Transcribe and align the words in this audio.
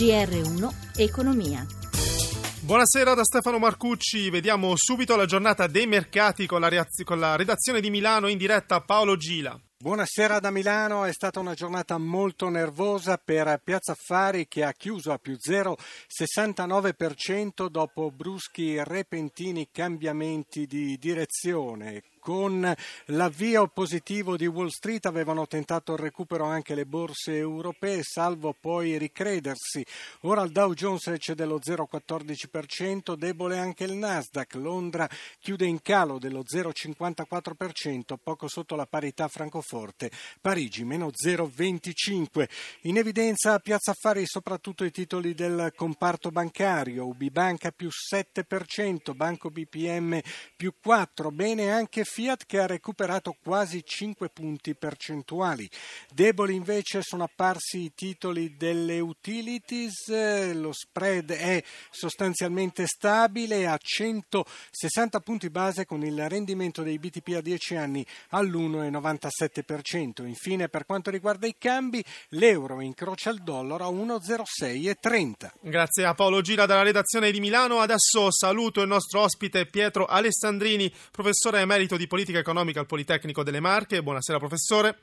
GR1 0.00 0.96
Economia. 0.96 1.66
Buonasera 2.60 3.12
da 3.12 3.22
Stefano 3.22 3.58
Marcucci, 3.58 4.30
vediamo 4.30 4.72
subito 4.74 5.14
la 5.14 5.26
giornata 5.26 5.66
dei 5.66 5.86
mercati 5.86 6.46
con 6.46 6.62
la, 6.62 6.70
reaz- 6.70 7.04
con 7.04 7.18
la 7.18 7.36
redazione 7.36 7.82
di 7.82 7.90
Milano 7.90 8.28
in 8.28 8.38
diretta 8.38 8.80
Paolo 8.80 9.18
Gila. 9.18 9.60
Buonasera 9.76 10.40
da 10.40 10.50
Milano, 10.50 11.04
è 11.04 11.12
stata 11.12 11.38
una 11.38 11.52
giornata 11.52 11.98
molto 11.98 12.48
nervosa 12.48 13.20
per 13.22 13.60
Piazza 13.62 13.92
Affari 13.92 14.48
che 14.48 14.64
ha 14.64 14.72
chiuso 14.72 15.12
a 15.12 15.18
più 15.18 15.36
0,69% 15.38 17.68
dopo 17.68 18.10
bruschi 18.10 18.76
e 18.76 18.84
repentini 18.84 19.68
cambiamenti 19.70 20.66
di 20.66 20.96
direzione 20.96 22.04
con 22.20 22.72
l'avvio 23.06 23.66
positivo 23.66 24.36
di 24.36 24.46
Wall 24.46 24.68
Street 24.68 25.06
avevano 25.06 25.46
tentato 25.46 25.94
il 25.94 25.98
recupero 25.98 26.44
anche 26.44 26.74
le 26.74 26.86
borse 26.86 27.36
europee, 27.36 28.02
salvo 28.02 28.54
poi 28.58 28.98
ricredersi. 28.98 29.84
Ora 30.20 30.42
il 30.42 30.52
Dow 30.52 30.72
Jones 30.74 31.12
cede 31.18 31.44
lo 31.46 31.58
0,14%, 31.58 33.14
debole 33.14 33.58
anche 33.58 33.84
il 33.84 33.94
Nasdaq. 33.94 34.54
Londra 34.54 35.08
chiude 35.40 35.66
in 35.66 35.80
calo 35.82 36.18
dello 36.18 36.42
0,54%, 36.42 38.14
poco 38.22 38.46
sotto 38.46 38.76
la 38.76 38.86
parità 38.86 39.26
francoforte. 39.26 40.10
Parigi 40.40 40.84
meno 40.84 41.08
0,25%. 41.08 42.48
In 42.82 42.98
evidenza 42.98 43.54
a 43.54 43.58
Piazza 43.58 43.92
Affari 43.92 44.26
soprattutto 44.26 44.84
i 44.84 44.90
titoli 44.90 45.34
del 45.34 45.72
comparto 45.74 46.30
bancario. 46.30 47.06
UBI 47.06 47.30
Banca 47.30 47.70
più 47.70 47.88
7%, 47.88 49.14
Banco 49.14 49.50
BPM 49.50 50.20
più 50.54 50.72
4%. 50.84 51.32
Bene 51.32 51.70
anche 51.70 52.04
Fiat 52.10 52.44
che 52.44 52.58
ha 52.58 52.66
recuperato 52.66 53.36
quasi 53.40 53.84
5 53.84 54.30
punti 54.30 54.74
percentuali. 54.74 55.70
Deboli 56.12 56.56
invece 56.56 57.02
sono 57.02 57.22
apparsi 57.22 57.84
i 57.84 57.92
titoli 57.94 58.56
delle 58.56 58.98
utilities, 58.98 60.52
lo 60.54 60.72
spread 60.72 61.30
è 61.30 61.62
sostanzialmente 61.88 62.86
stabile 62.86 63.68
a 63.68 63.78
160 63.80 65.20
punti 65.20 65.50
base 65.50 65.86
con 65.86 66.02
il 66.04 66.28
rendimento 66.28 66.82
dei 66.82 66.98
BTP 66.98 67.36
a 67.36 67.40
10 67.40 67.76
anni 67.76 68.04
all'1,97%. 68.30 70.26
Infine 70.26 70.68
per 70.68 70.86
quanto 70.86 71.10
riguarda 71.10 71.46
i 71.46 71.54
cambi, 71.56 72.04
l'euro 72.30 72.80
incrocia 72.80 73.30
il 73.30 73.42
dollaro 73.42 73.84
a 73.84 73.90
1,0630. 73.90 75.52
Grazie 75.60 76.04
a 76.06 76.14
Paolo 76.14 76.40
Gira 76.40 76.66
dalla 76.66 76.82
redazione 76.82 77.30
di 77.30 77.38
Milano. 77.38 77.78
Adesso 77.78 78.32
saluto 78.32 78.80
il 78.80 78.88
nostro 78.88 79.20
ospite 79.20 79.66
Pietro 79.66 80.06
Alessandrini, 80.06 80.92
professore 81.12 81.60
emerito 81.60 81.98
di 81.99 81.99
politica 82.06 82.38
economica 82.38 82.80
al 82.80 82.86
Politecnico 82.86 83.42
delle 83.42 83.60
Marche. 83.60 84.02
Buonasera 84.02 84.38
professore. 84.38 84.98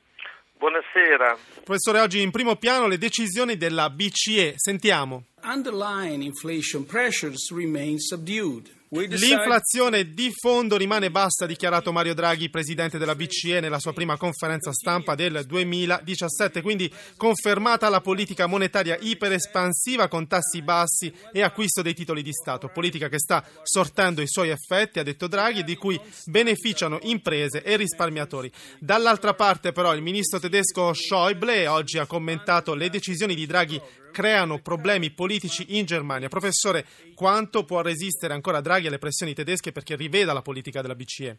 Buonasera. 0.57 1.37
Professore, 1.63 1.99
oggi 1.99 2.21
in 2.21 2.31
primo 2.31 2.55
piano 2.55 2.87
le 2.87 2.97
decisioni 2.97 3.57
della 3.57 3.89
BCE. 3.89 4.53
Sentiamo. 4.55 5.25
Underlying 5.43 6.23
inflation 6.23 6.85
pressures 6.85 7.51
remain 7.53 7.99
subdued. 7.99 8.76
L'inflazione 8.89 10.13
di 10.13 10.31
fondo 10.33 10.77
rimane 10.77 11.11
bassa, 11.11 11.43
ha 11.43 11.47
dichiarato 11.47 11.91
Mario 11.91 12.13
Draghi, 12.13 12.49
presidente 12.49 12.97
della 12.97 13.15
BCE, 13.15 13.59
nella 13.59 13.79
sua 13.79 13.91
prima 13.91 14.15
conferenza 14.15 14.71
stampa 14.71 15.13
del 15.13 15.43
2017. 15.45 16.61
Quindi 16.61 16.89
confermata 17.17 17.89
la 17.89 17.99
politica 17.99 18.47
monetaria 18.47 18.97
iperespansiva 18.97 20.07
con 20.07 20.25
tassi 20.27 20.61
bassi 20.61 21.13
e 21.33 21.41
acquisto 21.41 21.81
dei 21.81 21.93
titoli 21.93 22.21
di 22.21 22.31
Stato. 22.31 22.69
Politica 22.69 23.09
che 23.09 23.19
sta 23.19 23.43
sortendo 23.61 24.21
i 24.21 24.27
suoi 24.27 24.49
effetti, 24.49 24.99
ha 24.99 25.03
detto 25.03 25.27
Draghi, 25.27 25.65
di 25.65 25.75
cui 25.75 25.99
beneficiano 26.25 26.97
imprese 27.01 27.63
e 27.63 27.75
risparmiatori. 27.75 28.49
Dall'altra 28.79 29.33
parte, 29.33 29.73
però, 29.73 29.93
il 29.93 30.01
ministro 30.01 30.39
tedesco 30.39 30.93
Schäuble 30.93 31.67
oggi 31.67 31.97
ha 31.97 32.05
commentato 32.05 32.73
le 32.73 32.89
decisioni 32.89 33.35
di 33.35 33.45
Draghi 33.45 33.81
creano 34.11 34.59
problemi 34.59 35.11
politici 35.11 35.77
in 35.77 35.85
Germania. 35.85 36.27
Professore, 36.27 36.85
quanto 37.15 37.65
può 37.65 37.81
resistere 37.81 38.33
ancora 38.33 38.61
Draghi 38.61 38.87
alle 38.87 38.97
pressioni 38.97 39.33
tedesche 39.33 39.71
perché 39.71 39.95
riveda 39.95 40.33
la 40.33 40.41
politica 40.41 40.81
della 40.81 40.95
BCE? 40.95 41.37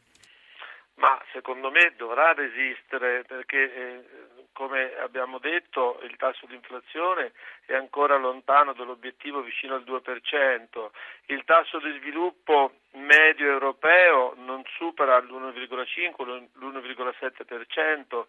Ma 0.99 1.21
secondo 1.33 1.71
me 1.71 1.95
dovrà 1.97 2.33
resistere 2.33 3.23
perché, 3.23 3.73
eh, 3.73 4.05
come 4.53 4.97
abbiamo 4.99 5.39
detto, 5.39 6.01
il 6.03 6.17
tasso 6.17 6.45
di 6.47 6.57
inflazione 6.57 7.33
è 7.67 7.75
ancora 7.75 8.17
lontano 8.17 8.73
dall'obiettivo 8.73 9.41
vicino 9.43 9.77
al 9.77 9.85
2%, 9.85 10.91
il 11.27 11.45
tasso 11.45 11.79
di 11.79 11.97
sviluppo 12.01 12.81
medio 12.95 13.47
europeo 13.47 14.35
non 14.39 14.65
supera 14.77 15.21
l'1,5, 15.21 16.49
l'1,7%, 16.55 18.27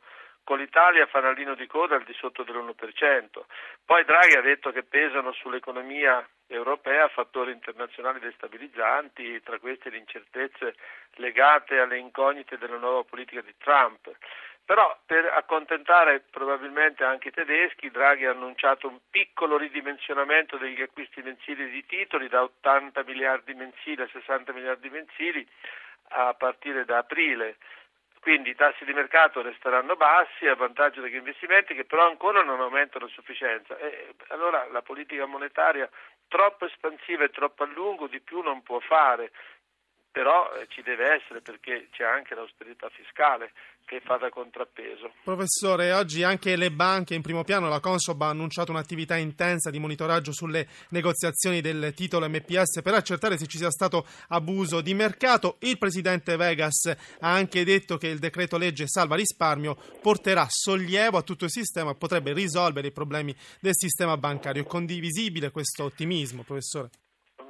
con 0.49 0.57
l'Italia 0.57 1.05
fanalino 1.05 1.53
di 1.53 1.67
coda 1.67 1.93
al 1.93 2.03
di 2.05 2.13
sotto 2.13 2.41
dell'1%. 2.41 3.45
Poi 3.85 4.03
Draghi 4.03 4.35
ha 4.35 4.41
detto 4.41 4.71
che 4.71 4.81
pesano 4.81 5.31
sull'economia 5.31 6.27
europea 6.47 7.07
fattori 7.09 7.51
internazionali 7.51 8.17
destabilizzanti, 8.17 9.43
tra 9.43 9.59
queste 9.59 9.91
le 9.91 9.97
incertezze 9.97 10.73
legate 11.17 11.77
alle 11.77 11.99
incognite 11.99 12.57
della 12.57 12.77
nuova 12.77 13.03
politica 13.03 13.41
di 13.41 13.53
Trump. 13.59 14.09
Però 14.65 14.97
per 15.05 15.25
accontentare 15.25 16.23
probabilmente 16.31 17.03
anche 17.03 17.27
i 17.27 17.31
tedeschi, 17.31 17.91
Draghi 17.91 18.25
ha 18.25 18.31
annunciato 18.31 18.87
un 18.87 18.97
piccolo 19.07 19.55
ridimensionamento 19.55 20.57
degli 20.57 20.81
acquisti 20.81 21.21
mensili 21.21 21.69
di 21.69 21.85
titoli 21.85 22.27
da 22.27 22.41
80 22.41 23.03
miliardi 23.03 23.53
mensili 23.53 24.01
a 24.01 24.09
60 24.11 24.51
miliardi 24.53 24.89
mensili 24.89 25.47
a 26.09 26.33
partire 26.33 26.85
da 26.85 26.97
aprile. 26.97 27.57
Quindi 28.19 28.49
i 28.49 28.55
tassi 28.55 28.83
di 28.83 28.93
mercato 28.93 29.41
resteranno 29.41 29.95
bassi 29.95 30.45
a 30.45 30.55
vantaggio 30.55 31.01
degli 31.01 31.15
investimenti 31.15 31.73
che 31.73 31.85
però 31.85 32.05
ancora 32.07 32.43
non 32.43 32.59
aumentano 32.59 33.05
a 33.05 33.09
sufficienza. 33.09 33.77
E 33.77 34.15
allora 34.27 34.67
la 34.71 34.81
politica 34.81 35.25
monetaria 35.25 35.89
troppo 36.27 36.65
espansiva 36.65 37.23
e 37.23 37.29
troppo 37.29 37.63
a 37.63 37.67
lungo 37.67 38.07
di 38.07 38.19
più 38.19 38.41
non 38.41 38.61
può 38.61 38.79
fare 38.79 39.31
però 40.11 40.51
eh, 40.53 40.65
ci 40.69 40.81
deve 40.81 41.13
essere 41.13 41.41
perché 41.41 41.87
c'è 41.91 42.03
anche 42.03 42.35
l'austerità 42.35 42.89
fiscale 42.89 43.51
che 43.89 44.01
fa 44.01 44.17
da 44.17 44.29
contrappeso. 44.29 45.13
Professore, 45.23 45.91
oggi 45.93 46.21
anche 46.21 46.55
le 46.55 46.71
banche 46.71 47.15
in 47.15 47.23
primo 47.23 47.43
piano, 47.43 47.69
la 47.69 47.79
Consob 47.79 48.21
ha 48.21 48.29
annunciato 48.29 48.71
un'attività 48.71 49.15
intensa 49.15 49.71
di 49.71 49.79
monitoraggio 49.79 50.31
sulle 50.31 50.67
negoziazioni 50.89 51.59
del 51.59 51.93
titolo 51.95 52.29
MPS 52.29 52.83
per 52.83 52.93
accertare 52.93 53.35
se 53.37 53.47
ci 53.47 53.57
sia 53.57 53.71
stato 53.71 54.05
abuso 54.27 54.81
di 54.81 54.93
mercato. 54.93 55.57
Il 55.61 55.79
presidente 55.79 56.35
Vegas 56.35 56.85
ha 56.85 57.33
anche 57.33 57.63
detto 57.63 57.97
che 57.97 58.07
il 58.07 58.19
decreto 58.19 58.59
legge 58.59 58.87
salva 58.87 59.15
risparmio 59.15 59.75
porterà 60.01 60.45
sollievo 60.47 61.17
a 61.17 61.23
tutto 61.23 61.45
il 61.45 61.51
sistema, 61.51 61.95
potrebbe 61.95 62.31
risolvere 62.31 62.87
i 62.87 62.91
problemi 62.91 63.35
del 63.59 63.73
sistema 63.73 64.17
bancario. 64.17 64.61
È 64.61 64.67
condivisibile 64.67 65.49
questo 65.49 65.85
ottimismo, 65.85 66.43
professore? 66.43 66.89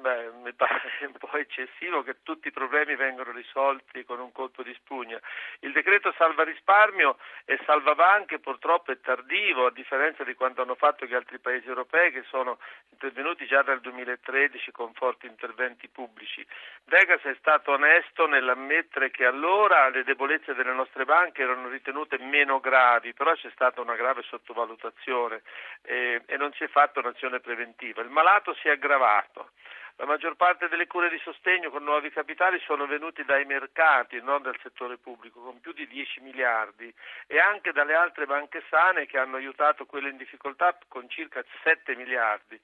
Beh, 0.01 0.31
mi 0.41 0.53
pare 0.53 0.78
un 1.05 1.13
po' 1.17 1.37
eccessivo 1.37 2.03
che 2.03 2.17
tutti 2.23 2.47
i 2.47 2.51
problemi 2.51 2.95
vengano 2.95 3.31
risolti 3.31 4.03
con 4.03 4.19
un 4.19 4.31
colpo 4.31 4.63
di 4.63 4.73
spugna. 4.73 5.19
Il 5.59 5.71
decreto 5.71 6.13
salva 6.17 6.43
risparmio 6.43 7.17
e 7.45 7.59
salva 7.65 7.95
banche 7.95 8.39
purtroppo 8.39 8.91
è 8.91 8.99
tardivo, 8.99 9.67
a 9.67 9.71
differenza 9.71 10.23
di 10.23 10.33
quanto 10.33 10.61
hanno 10.61 10.75
fatto 10.75 11.05
gli 11.05 11.13
altri 11.13 11.39
paesi 11.39 11.67
europei 11.67 12.11
che 12.11 12.23
sono 12.29 12.59
intervenuti 12.91 13.45
già 13.45 13.61
dal 13.61 13.79
2013 13.79 14.71
con 14.71 14.93
forti 14.93 15.27
interventi 15.27 15.87
pubblici. 15.87 16.45
Vegas 16.85 17.21
è 17.21 17.35
stato 17.39 17.71
onesto 17.71 18.27
nell'ammettere 18.27 19.11
che 19.11 19.25
allora 19.25 19.89
le 19.89 20.03
debolezze 20.03 20.53
delle 20.53 20.73
nostre 20.73 21.05
banche 21.05 21.43
erano 21.43 21.69
ritenute 21.69 22.17
meno 22.19 22.59
gravi, 22.59 23.13
però 23.13 23.33
c'è 23.33 23.49
stata 23.51 23.81
una 23.81 23.95
grave 23.95 24.21
sottovalutazione 24.23 25.41
eh, 25.83 26.21
e 26.25 26.37
non 26.37 26.51
si 26.53 26.63
è 26.63 26.67
fatta 26.67 26.99
un'azione 26.99 27.39
preventiva. 27.39 28.01
Il 28.01 28.09
malato 28.09 28.53
si 28.55 28.67
è 28.67 28.71
aggravato. 28.71 29.51
La 29.99 30.05
maggior 30.05 30.37
parte 30.37 30.69
delle 30.69 30.87
cure 30.87 31.09
di 31.09 31.19
sostegno 31.19 31.69
con 31.69 31.83
nuovi 31.83 32.09
capitali 32.09 32.57
sono 32.61 32.87
venuti 32.87 33.25
dai 33.25 33.43
mercati, 33.43 34.21
non 34.21 34.41
dal 34.41 34.57
settore 34.63 34.97
pubblico, 34.97 35.41
con 35.41 35.59
più 35.59 35.73
di 35.73 35.85
10 35.87 36.21
miliardi 36.21 36.91
e 37.27 37.37
anche 37.37 37.73
dalle 37.73 37.95
altre 37.95 38.25
banche 38.25 38.63
sane 38.69 39.07
che 39.07 39.17
hanno 39.17 39.35
aiutato 39.35 39.85
quelle 39.85 40.07
in 40.07 40.15
difficoltà 40.15 40.77
con 40.87 41.09
circa 41.09 41.43
7 41.63 41.97
miliardi. 41.97 42.57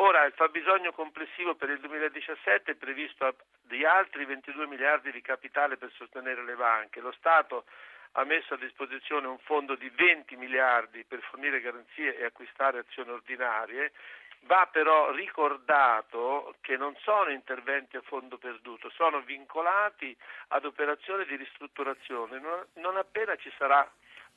Ora 0.00 0.24
il 0.24 0.32
fabbisogno 0.32 0.92
complessivo 0.92 1.56
per 1.56 1.68
il 1.68 1.80
2017 1.80 2.70
è 2.70 2.74
previsto 2.76 3.36
di 3.64 3.84
altri 3.84 4.24
22 4.24 4.66
miliardi 4.66 5.12
di 5.12 5.20
capitale 5.20 5.76
per 5.76 5.92
sostenere 5.92 6.42
le 6.42 6.54
banche. 6.54 7.00
Lo 7.00 7.12
Stato 7.12 7.66
ha 8.12 8.24
messo 8.24 8.54
a 8.54 8.56
disposizione 8.56 9.26
un 9.26 9.38
fondo 9.40 9.74
di 9.74 9.90
20 9.90 10.36
miliardi 10.36 11.04
per 11.04 11.20
fornire 11.20 11.60
garanzie 11.60 12.16
e 12.16 12.24
acquistare 12.24 12.78
azioni 12.78 13.10
ordinarie 13.10 13.92
Va 14.42 14.68
però 14.70 15.10
ricordato 15.10 16.54
che 16.60 16.76
non 16.76 16.96
sono 17.02 17.30
interventi 17.30 17.96
a 17.96 18.02
fondo 18.02 18.38
perduto, 18.38 18.88
sono 18.90 19.20
vincolati 19.20 20.16
ad 20.48 20.64
operazioni 20.64 21.24
di 21.26 21.36
ristrutturazione. 21.36 22.40
Non, 22.74 22.96
appena 22.96 23.36
ci 23.36 23.52
sarà 23.58 23.86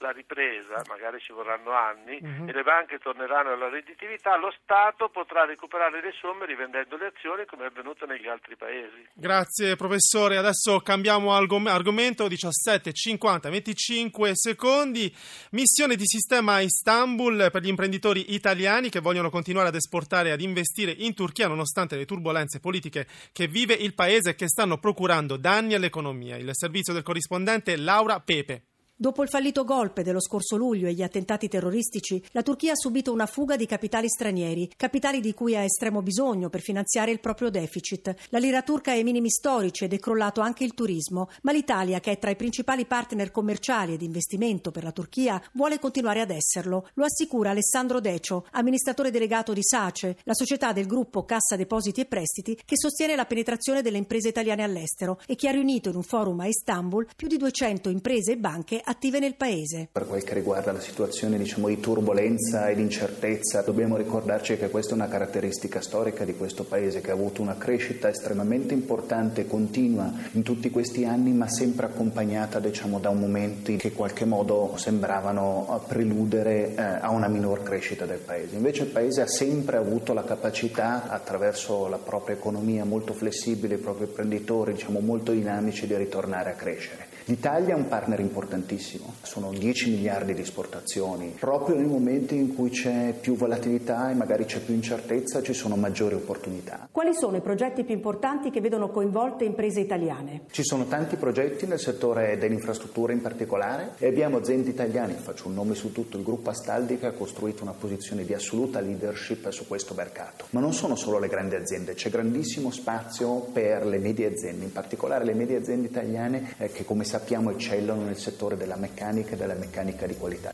la 0.02 0.12
ripresa, 0.12 0.82
magari 0.88 1.20
ci 1.20 1.32
vorranno 1.32 1.72
anni, 1.72 2.20
uh-huh. 2.20 2.50
e 2.50 2.52
le 2.52 2.64
banche 2.64 2.98
torneranno 2.98 3.54
alla 3.54 3.70
redditività, 3.70 4.36
lo 4.38 4.52
Stato 4.62 5.10
potrà 5.10 5.46
recuperare 5.46 6.02
le 6.02 6.12
somme 6.20 6.46
rivendendo 6.46 6.98
le 6.98 7.14
azioni 7.16 7.46
come 7.46 7.64
è 7.64 7.68
avvenuto 7.68 8.06
negli 8.06 8.28
altri 8.28 8.58
paesi. 8.58 9.08
Grazie 9.14 9.76
professore, 9.76 10.38
adesso 10.38 10.80
cambiamo 10.80 11.34
argomento, 11.34 12.28
17, 12.28 12.92
50, 12.92 13.50
25 13.50 14.32
secondi. 14.34 15.14
Missione 15.52 15.96
di 15.96 16.06
sistema 16.06 16.54
a 16.54 16.62
Istanbul 16.62 17.50
per 17.52 17.62
gli 17.62 17.70
imprenditori 17.70 18.34
italiani 18.34 18.90
che 18.90 19.00
vogliono 19.00 19.30
continuare 19.30 19.70
ad 19.70 19.76
esportare 19.76 20.30
e 20.30 20.32
ad 20.32 20.42
investire 20.42 20.92
in 20.92 21.14
Turchia 21.14 21.48
nonostante 21.48 21.96
le 21.96 22.06
turbulenze 22.06 22.60
politiche 22.60 23.08
che 23.32 23.48
vive 23.48 23.74
il 23.74 23.94
paese 23.94 24.32
e 24.32 24.36
che 24.36 24.48
stanno 24.48 24.80
procurando 24.80 25.38
danni 25.38 25.76
all'economia. 25.76 26.38
Il 26.38 26.50
servizio 26.54 26.94
del 26.94 27.04
corrispondente 27.04 27.78
Laura 27.78 28.20
Pepe. 28.20 28.71
Dopo 29.02 29.24
il 29.24 29.30
fallito 29.30 29.64
golpe 29.64 30.04
dello 30.04 30.22
scorso 30.22 30.58
luglio 30.58 30.88
e 30.88 30.94
gli 30.94 31.02
attentati 31.02 31.48
terroristici, 31.48 32.24
la 32.34 32.44
Turchia 32.44 32.74
ha 32.74 32.76
subito 32.76 33.12
una 33.12 33.26
fuga 33.26 33.56
di 33.56 33.66
capitali 33.66 34.08
stranieri, 34.08 34.70
capitali 34.78 35.22
di 35.22 35.34
cui 35.34 35.56
ha 35.56 35.64
estremo 35.64 36.04
bisogno 36.04 36.50
per 36.50 36.62
finanziare 36.62 37.10
il 37.10 37.20
proprio 37.20 37.50
deficit. 37.50 38.14
La 38.30 38.38
lira 38.38 38.62
turca 38.62 38.92
è 38.92 38.98
ai 38.98 39.04
minimi 39.04 39.32
storici 39.32 39.86
ed 39.86 39.94
è 39.94 39.98
crollato 39.98 40.42
anche 40.42 40.66
il 40.66 40.76
turismo, 40.76 41.30
ma 41.42 41.52
l'Italia, 41.52 42.00
che 42.00 42.12
è 42.12 42.20
tra 42.20 42.30
i 42.30 42.36
principali 42.36 42.86
partner 42.86 43.32
commerciali 43.32 43.94
ed 43.94 44.04
investimento 44.04 44.70
per 44.70 44.84
la 44.84 44.92
Turchia, 44.92 45.42
vuole 45.54 45.80
continuare 45.80 46.22
ad 46.22 46.30
esserlo. 46.30 46.88
Lo 46.94 47.06
assicura 47.06 47.50
Alessandro 47.50 48.02
Decio, 48.02 48.46
amministratore 48.52 49.10
delegato 49.10 49.52
di 49.52 49.64
SACE, 49.64 50.18
la 50.26 50.36
società 50.36 50.74
del 50.74 50.86
gruppo 50.86 51.26
Cassa 51.26 51.56
Depositi 51.56 52.02
e 52.02 52.06
Prestiti 52.06 52.56
che 52.64 52.78
sostiene 52.78 53.16
la 53.16 53.26
penetrazione 53.26 53.82
delle 53.82 53.98
imprese 53.98 54.28
italiane 54.28 54.62
all'estero 54.62 55.20
e 55.26 55.34
che 55.34 55.48
ha 55.48 55.52
riunito 55.54 55.90
in 55.90 55.96
un 55.96 56.04
forum 56.04 56.42
a 56.42 56.46
Istanbul 56.46 57.08
più 57.16 57.28
di 57.28 57.38
200 57.38 57.90
imprese 57.90 58.34
e 58.34 58.38
banche 58.38 58.84
attive 58.92 59.20
nel 59.20 59.36
Paese. 59.36 59.88
Per 59.90 60.06
quel 60.06 60.24
che 60.24 60.34
riguarda 60.34 60.74
la 60.74 60.82
situazione 60.82 61.38
diciamo, 61.38 61.68
di 61.68 61.80
turbolenza 61.80 62.68
e 62.68 62.76
di 62.76 62.82
incertezza, 62.82 63.62
dobbiamo 63.62 63.96
ricordarci 63.96 64.58
che 64.58 64.70
questa 64.70 64.92
è 64.92 64.96
una 64.96 65.08
caratteristica 65.08 65.82
storica 65.82 66.26
di 66.26 66.36
questo 66.36 66.66
Paese 66.66 67.00
che 67.00 67.10
ha 67.10 67.14
avuto 67.14 67.42
una 67.42 67.56
crescita 67.58 68.10
estremamente 68.10 68.74
importante 68.74 69.42
e 69.42 69.48
continua 69.48 70.12
in 70.34 70.44
tutti 70.44 70.70
questi 70.70 71.06
anni, 71.06 71.32
ma 71.32 71.48
sempre 71.48 71.86
accompagnata 71.86 72.60
diciamo, 72.60 73.00
da 73.00 73.12
momenti 73.12 73.78
che 73.78 73.88
in 73.88 73.96
qualche 73.96 74.26
modo 74.26 74.74
sembravano 74.76 75.82
preludere 75.88 76.76
eh, 76.76 76.82
a 76.82 77.10
una 77.12 77.30
minor 77.30 77.64
crescita 77.64 78.06
del 78.06 78.20
Paese. 78.20 78.58
Invece 78.58 78.84
il 78.84 78.90
Paese 78.90 79.22
ha 79.22 79.28
sempre 79.28 79.78
avuto 79.78 80.12
la 80.14 80.24
capacità, 80.24 81.10
attraverso 81.10 81.88
la 81.88 81.98
propria 81.98 82.36
economia 82.36 82.84
molto 82.84 83.14
flessibile, 83.14 83.76
i 83.76 83.78
propri 83.78 84.04
imprenditori 84.04 84.74
diciamo, 84.74 85.00
molto 85.00 85.32
dinamici, 85.32 85.88
di 85.88 85.96
ritornare 85.96 86.52
a 86.52 86.56
crescere. 86.56 87.11
L'Italia 87.26 87.76
è 87.76 87.78
un 87.78 87.88
partner 87.88 88.20
importantissimo, 88.20 89.14
sono 89.22 89.52
10 89.52 89.92
miliardi 89.92 90.34
di 90.34 90.42
esportazioni. 90.42 91.36
Proprio 91.40 91.76
nei 91.76 91.86
momenti 91.86 92.36
in 92.36 92.56
cui 92.56 92.70
c'è 92.72 93.14
più 93.20 93.36
volatilità 93.36 94.10
e 94.10 94.16
magari 94.16 94.46
c'è 94.46 94.60
più 94.60 94.74
incertezza 94.74 95.44
ci 95.44 95.54
sono 95.54 95.76
maggiori 95.76 96.16
opportunità. 96.16 96.88
Quali 96.92 97.14
sono 97.14 97.38
i 97.38 97.42
progetti 97.42 97.84
più 97.84 97.94
importanti 97.94 98.50
che 98.50 98.60
vedono 98.60 98.90
coinvolte 98.90 99.46
imprese 99.46 99.82
italiane? 99.82 100.42
Ci 100.50 100.64
sono 100.64 100.86
tanti 100.86 101.16
progetti 101.16 101.68
nel 101.68 101.80
settore 101.80 102.38
dell'infrastruttura 102.38 103.14
in 103.14 103.22
particolare 103.22 103.92
e 103.98 104.08
abbiamo 104.08 104.38
aziende 104.38 104.70
italiane, 104.70 105.14
faccio 105.14 105.48
un 105.48 105.54
nome 105.54 105.76
su 105.76 105.92
tutto, 105.92 106.18
il 106.18 106.24
gruppo 106.24 106.50
Astaldi 106.50 106.98
che 106.98 107.06
ha 107.06 107.12
costruito 107.12 107.62
una 107.62 107.74
posizione 107.74 108.26
di 108.26 108.34
assoluta 108.34 108.80
leadership 108.80 109.50
su 109.50 109.68
questo 109.68 109.94
mercato. 109.94 110.46
Ma 110.52 110.60
non 110.60 110.74
sono 110.74 110.96
solo 110.96 111.20
le 111.20 111.28
grandi 111.28 111.56
aziende, 111.56 111.94
c'è 111.94 112.10
grandissimo 112.10 112.72
spazio 112.72 113.48
per 113.54 113.86
le 113.86 114.00
medie 114.00 114.28
aziende, 114.28 114.66
in 114.66 114.72
particolare 114.72 115.24
le 115.24 115.34
medie 115.34 115.58
aziende 115.58 115.88
italiane 115.88 116.56
eh, 116.58 116.72
che 116.72 116.84
come 116.84 117.04
sappiamo 117.12 117.52
eccellono 117.52 118.06
nel 118.06 118.18
settore 118.18 118.56
della 118.56 118.78
meccanica 118.78 119.32
e 119.32 119.36
della 119.36 119.54
meccanica 119.54 120.08
di 120.08 120.16
qualità. 120.16 120.54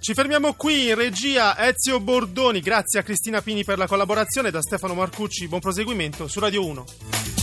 Ci 0.00 0.14
fermiamo 0.14 0.54
qui 0.54 0.88
in 0.88 0.94
regia 0.94 1.54
Ezio 1.58 2.00
Bordoni, 2.00 2.60
grazie 2.60 3.00
a 3.00 3.02
Cristina 3.02 3.42
Pini 3.42 3.62
per 3.62 3.76
la 3.76 3.86
collaborazione, 3.86 4.50
da 4.50 4.62
Stefano 4.62 4.94
Marcucci, 4.94 5.48
buon 5.48 5.60
proseguimento 5.60 6.26
su 6.28 6.40
Radio 6.40 6.64
1. 6.64 7.41